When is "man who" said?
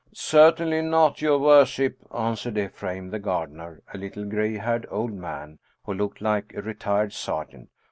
5.13-5.93